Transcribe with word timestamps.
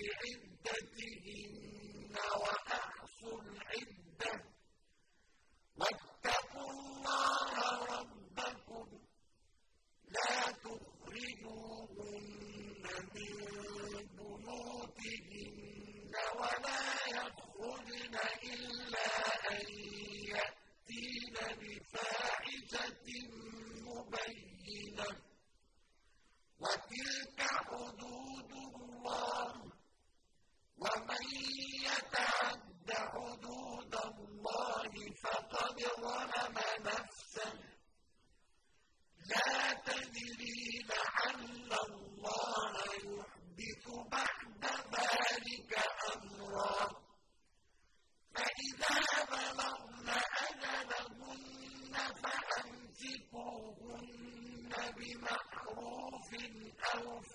لِعِدَّتِهِنَّ 0.00 0.49
will 57.03 57.30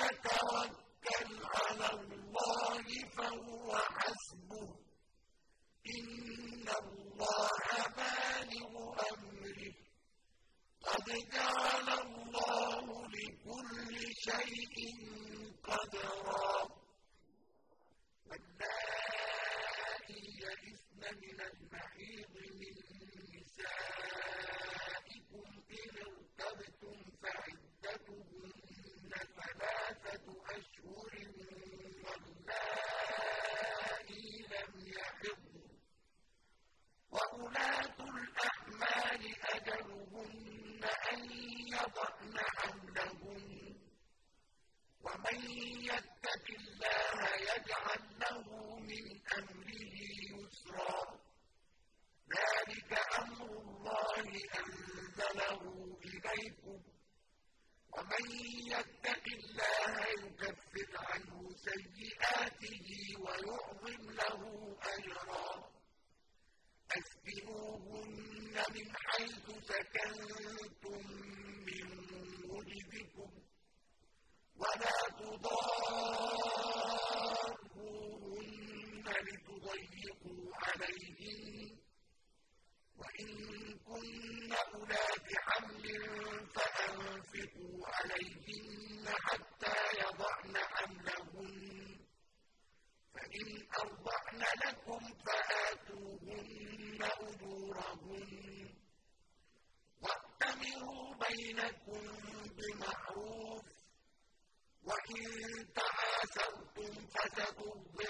يَتَوَكَّلْ 0.00 1.28
عَلَى 1.54 1.88
اللَّهِ 1.92 2.86
فَهُوَ 3.16 3.68
حَسْبُهُ 3.76 4.66
ۚ. 4.74 4.78
إِنَّ 5.96 6.68
اللَّهَ 6.82 7.68
بَالِغُ 7.96 8.72
أَمْرِهِ 9.10 9.72
ۚ. 9.72 9.74
قَدْ 10.86 11.06
جَعَلَ 11.32 11.88
اللَّهُ 11.88 12.84
لِكُلِّ 13.16 13.96
شَيْءٍ 14.28 14.76
قَدْرًا. 15.64 16.52
وَاللَّائِي 18.26 20.20
يَئِسْنَ 20.42 21.00
مِنَ 21.22 21.38
الْمَحِيضِ 21.40 22.34
مِن 22.60 22.74
نِّسَائِكُمْ 23.32 23.95
أَن 41.12 41.30
يَضَعْنَ 41.76 42.36
حَمْلَهُنَّ 42.56 43.74
ۚ 43.74 43.78
وَمَن 45.04 45.38
يَتَّقِ 45.90 46.44
اللَّهَ 46.60 47.18
يَجْعَل 47.50 48.02
لَّهُ 48.20 48.78
مِنْ 48.78 49.04
أَمْرِهِ 49.38 49.96
يُسْرًا. 50.34 51.20
ذَٰلِكَ 52.34 52.92
أَمْرُ 53.18 53.50
اللَّهِ 53.62 54.26
أَنزَلَهُ 54.60 55.62
إِلَيْكُمْ 56.04 56.78
ۚ. 56.86 56.90
وَمَن 57.94 58.24
يَتَّقِ 58.74 59.24
اللَّهَ 59.38 59.94
يُكَفِّرْ 60.22 60.90
عَنْهُ 61.10 61.40
سَيِّئَاتِهِ 61.66 62.88
وَيُعْظِمْ 63.24 64.02
لَهُ 64.20 64.40
أَجْرًا 64.94 65.46
مِنْ 68.56 68.88
حَيْثُ 69.06 69.46
سَكَنتُم 69.70 71.02
مِّن 71.68 71.88
وُجْدِكُمْ 72.50 73.30
ۖ 73.36 73.42
وَلَا 74.60 74.96
تُضَارُّوهُنَّ 75.18 75.86
لِتُضَيِّقُوا 79.26 80.44
عَلَيْهِنَّ 80.64 81.68
ۚ 81.76 81.78
وَإِن 83.00 83.30
كُنَّ 83.88 84.50
أُولَاتِ 84.74 85.28
حَمْلٍ 85.46 85.84
فَأَنفِقُوا 86.54 87.78
عَلَيْهِنَّ 87.96 89.04
حَتَّىٰ 89.26 89.80
يَضَعْنَ 90.02 90.54
حَمْلَهُنَّ 90.74 91.88
ۚ 91.96 91.98
فَإِنْ 93.14 93.46
أَرْضَعْنَ 93.82 94.40
لَكُمْ 94.64 95.02
فَآتُوهُنَّ 95.24 95.45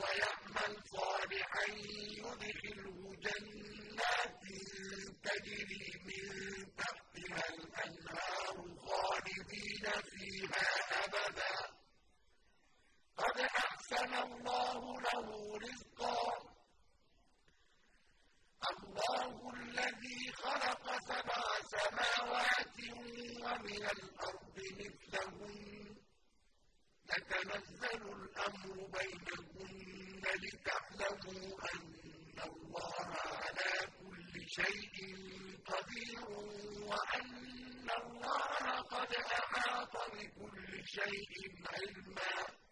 ويعمل 0.00 0.72
صالحا 0.96 1.66
يدخله 2.22 2.98
جنات 3.24 4.42
تجري 5.24 5.88
من 6.06 6.24
تحتها 6.80 7.44
الأنهار 7.54 8.56
خالدين 8.86 9.86
فيها 10.10 10.68
أبدا. 11.04 11.56
قد 13.16 13.38
أحسن 13.40 14.12
الله 14.26 14.80
له 15.06 15.28
رزقا. 15.64 16.22
الله 18.70 19.32
الذي 19.54 20.22
خلق 20.42 20.84
سبع 21.10 21.42
سماوات 21.74 22.78
ومن 23.44 23.84
الأرض 23.96 24.56
مثلهن. 24.80 25.96
يتنزل 27.10 28.02
الأمر 28.18 28.74
بينهم 28.96 29.55
لتعلموا 30.96 31.58
أن 31.74 32.38
الله 32.48 32.94
على 33.04 33.72
كل 34.00 34.34
شيء 34.48 34.96
قدير 35.70 36.24
وأن 36.88 37.88
الله 38.00 38.80
قد 38.80 39.14
أحاط 39.14 39.94
بكل 40.12 40.82
شيء 40.86 41.32
علما. 41.72 42.65